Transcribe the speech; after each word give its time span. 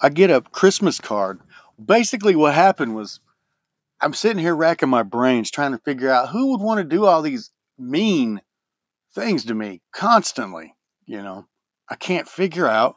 I 0.00 0.08
get 0.08 0.30
a 0.30 0.40
Christmas 0.40 1.00
card. 1.00 1.40
Basically, 1.82 2.36
what 2.36 2.54
happened 2.54 2.94
was 2.94 3.20
I'm 4.00 4.14
sitting 4.14 4.38
here 4.38 4.54
racking 4.54 4.88
my 4.88 5.02
brains 5.02 5.50
trying 5.50 5.72
to 5.72 5.78
figure 5.78 6.10
out 6.10 6.28
who 6.28 6.52
would 6.52 6.60
want 6.60 6.78
to 6.78 6.84
do 6.84 7.04
all 7.04 7.22
these 7.22 7.50
mean 7.78 8.40
things 9.14 9.46
to 9.46 9.54
me 9.54 9.80
constantly. 9.92 10.74
You 11.06 11.22
know, 11.22 11.46
I 11.88 11.96
can't 11.96 12.28
figure 12.28 12.66
out 12.66 12.96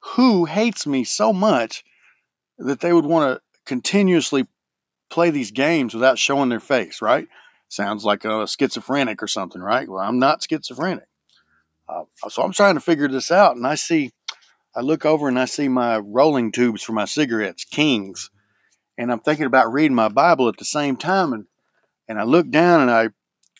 who 0.00 0.44
hates 0.44 0.86
me 0.86 1.04
so 1.04 1.32
much 1.32 1.84
that 2.58 2.80
they 2.80 2.92
would 2.92 3.04
want 3.04 3.36
to 3.36 3.42
continuously 3.66 4.46
play 5.10 5.30
these 5.30 5.50
games 5.50 5.94
without 5.94 6.18
showing 6.18 6.48
their 6.48 6.60
face, 6.60 7.02
right? 7.02 7.28
Sounds 7.68 8.04
like 8.04 8.24
a 8.24 8.46
schizophrenic 8.46 9.22
or 9.22 9.28
something, 9.28 9.60
right? 9.60 9.88
Well, 9.88 10.00
I'm 10.00 10.18
not 10.18 10.42
schizophrenic. 10.42 11.06
Uh, 11.88 12.04
so 12.28 12.42
I'm 12.42 12.52
trying 12.52 12.74
to 12.74 12.80
figure 12.80 13.08
this 13.08 13.30
out, 13.30 13.56
and 13.56 13.66
I 13.66 13.74
see, 13.74 14.12
I 14.74 14.80
look 14.82 15.04
over 15.04 15.28
and 15.28 15.38
I 15.38 15.46
see 15.46 15.68
my 15.68 15.98
rolling 15.98 16.52
tubes 16.52 16.82
for 16.82 16.92
my 16.92 17.04
cigarettes, 17.04 17.64
Kings, 17.64 18.30
and 18.96 19.10
I'm 19.10 19.20
thinking 19.20 19.46
about 19.46 19.72
reading 19.72 19.94
my 19.94 20.08
Bible 20.08 20.48
at 20.48 20.56
the 20.58 20.64
same 20.64 20.96
time, 20.96 21.32
and 21.32 21.44
and 22.08 22.18
I 22.18 22.24
look 22.24 22.48
down 22.50 22.82
and 22.82 22.90
I 22.90 23.08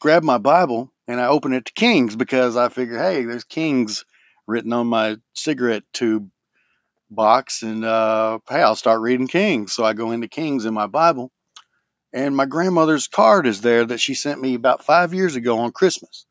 grab 0.00 0.22
my 0.22 0.38
Bible 0.38 0.92
and 1.06 1.20
I 1.20 1.26
open 1.26 1.52
it 1.52 1.66
to 1.66 1.72
Kings 1.72 2.16
because 2.16 2.56
I 2.56 2.68
figure, 2.68 2.98
hey, 2.98 3.24
there's 3.24 3.44
Kings 3.44 4.04
written 4.46 4.72
on 4.72 4.86
my 4.86 5.16
cigarette 5.34 5.84
tube 5.92 6.30
box, 7.10 7.62
and 7.62 7.84
uh, 7.84 8.38
hey, 8.48 8.62
I'll 8.62 8.76
start 8.76 9.00
reading 9.00 9.26
Kings. 9.26 9.72
So 9.72 9.84
I 9.84 9.92
go 9.92 10.12
into 10.12 10.28
Kings 10.28 10.64
in 10.64 10.74
my 10.74 10.86
Bible, 10.86 11.32
and 12.12 12.36
my 12.36 12.46
grandmother's 12.46 13.08
card 13.08 13.46
is 13.46 13.60
there 13.60 13.84
that 13.84 14.00
she 14.00 14.14
sent 14.14 14.40
me 14.40 14.54
about 14.54 14.84
five 14.84 15.12
years 15.14 15.36
ago 15.36 15.58
on 15.58 15.72
Christmas. 15.72 16.26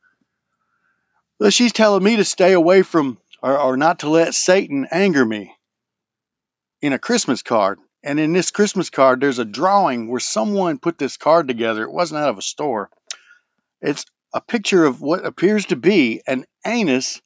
Well, 1.40 1.50
she's 1.50 1.74
telling 1.74 2.04
me 2.04 2.18
to 2.18 2.26
stay 2.26 2.54
away 2.54 2.82
from 2.82 3.18
or, 3.42 3.58
or 3.58 3.78
not 3.78 4.00
to 4.00 4.10
let 4.10 4.36
Satan 4.36 4.88
anger 4.92 5.26
me 5.26 5.54
in 6.82 6.94
a 6.94 7.00
Christmas 7.00 7.42
card. 7.42 7.80
And 8.04 8.20
in 8.20 8.32
this 8.32 8.52
Christmas 8.52 8.90
card, 8.90 9.20
there's 9.20 9.40
a 9.40 9.46
drawing 9.46 10.08
where 10.08 10.20
someone 10.20 10.80
put 10.80 10.98
this 10.98 11.18
card 11.18 11.48
together. 11.48 11.84
It 11.84 11.92
wasn't 11.92 12.22
out 12.22 12.30
of 12.30 12.38
a 12.38 12.42
store. 12.42 12.90
It's 13.82 14.06
a 14.34 14.42
picture 14.42 14.86
of 14.86 15.02
what 15.02 15.26
appears 15.26 15.66
to 15.68 15.76
be 15.76 16.22
an 16.28 16.46
anus 16.66 17.22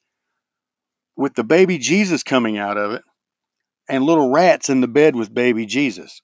with 1.15 1.35
the 1.35 1.43
baby 1.43 1.77
Jesus 1.77 2.23
coming 2.23 2.57
out 2.57 2.77
of 2.77 2.93
it 2.93 3.03
and 3.87 4.03
little 4.03 4.31
rats 4.31 4.69
in 4.69 4.81
the 4.81 4.87
bed 4.87 5.15
with 5.15 5.33
baby 5.33 5.65
Jesus. 5.65 6.21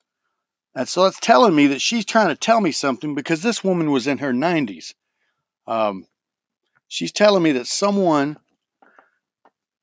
And 0.76 0.88
so 0.88 1.06
it's 1.06 1.20
telling 1.20 1.54
me 1.54 1.68
that 1.68 1.82
she's 1.82 2.06
trying 2.06 2.30
to 2.30 2.36
tell 2.36 2.60
me 2.60 2.72
something 2.72 3.16
because 3.16 3.44
this 3.44 3.64
woman 3.64 3.92
was 3.92 4.08
in 4.08 4.20
her 4.20 4.32
90s. 4.32 4.94
Um, 5.68 6.06
she's 6.88 7.12
telling 7.12 7.44
me 7.44 7.54
that 7.54 7.68
someone 7.68 8.38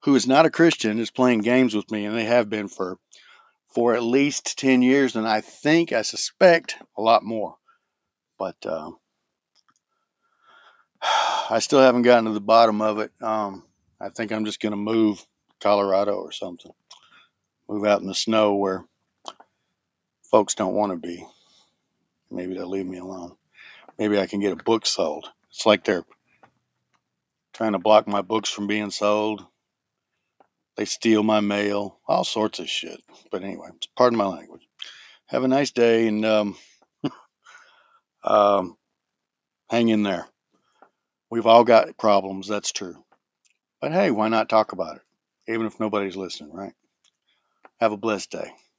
who 0.07 0.15
is 0.15 0.29
not 0.29 0.47
a 0.47 0.51
Christian 0.51 1.01
is 1.01 1.11
playing 1.11 1.41
games 1.41 1.75
with 1.75 1.91
me, 1.91 2.05
and 2.05 2.17
they 2.17 2.25
have 2.25 2.49
been 2.49 2.69
for 2.69 2.97
for 3.75 3.93
at 3.95 4.05
least 4.05 4.57
10 4.57 4.81
years, 4.81 5.17
and 5.17 5.27
I 5.27 5.41
think, 5.41 5.93
I 5.93 6.03
suspect, 6.03 6.77
a 6.97 7.03
lot 7.03 7.25
more. 7.25 7.57
But 8.39 8.55
uh, 8.65 8.93
I 11.51 11.59
still 11.59 11.81
haven't 11.81 12.03
gotten 12.03 12.27
to 12.27 12.31
the 12.31 12.41
bottom 12.41 12.81
of 12.81 13.01
it. 13.01 13.11
Um, 13.21 13.65
I 14.01 14.11
think 14.11 14.31
I'm 14.31 14.45
just 14.45 14.61
going 14.61 14.71
to 14.71 14.77
move 14.77 15.27
Colorado 15.61 16.13
or 16.13 16.31
something. 16.31 16.73
Move 17.69 17.85
out 17.85 18.01
in 18.01 18.07
the 18.07 18.15
snow 18.15 18.55
where 18.55 18.85
folks 20.31 20.55
don't 20.55 20.75
want 20.75 20.93
to 20.93 20.99
be. 20.99 21.27
Maybe 22.31 22.55
they'll 22.55 22.71
leave 22.71 22.87
me 22.87 22.99
alone. 22.99 23.33
Maybe 23.99 24.21
I 24.21 24.27
can 24.27 24.39
get 24.39 24.53
a 24.53 24.65
book 24.65 24.87
sold. 24.87 25.29
It's 25.51 25.67
like 25.67 25.83
they're 25.83 26.07
trying 27.53 27.73
to 27.73 27.81
block 27.81 28.07
my 28.07 28.23
books 28.23 28.49
from 28.49 28.69
being 28.69 28.93
sold. 28.93 29.45
They 30.77 30.85
steal 30.87 31.23
my 31.23 31.41
mail, 31.41 32.01
all 32.09 32.25
sorts 32.25 32.59
of 32.59 32.69
shit. 32.69 33.01
But 33.31 33.45
anyway, 33.45 33.69
pardon 33.97 34.19
my 34.19 34.27
language. 34.27 34.67
Have 35.29 35.45
a 35.45 35.49
nice 35.49 35.73
day 35.73 36.09
and 36.09 36.25
um, 36.25 36.57
um, 38.25 38.77
hang 39.71 39.89
in 39.89 40.03
there. 40.03 40.27
We've 41.31 41.47
all 41.47 41.65
got 41.65 41.99
problems, 41.99 42.49
that's 42.49 42.73
true. 42.73 42.97
But 43.81 43.93
hey, 43.93 44.11
why 44.11 44.29
not 44.29 44.49
talk 44.49 44.73
about 44.73 44.97
it? 44.97 45.03
Even 45.53 45.67
if 45.67 45.81
nobody's 45.81 46.17
listening, 46.17 46.53
right? 46.53 46.73
Have 47.81 47.93
a 47.93 47.97
blessed 47.97 48.31
day. 48.33 48.53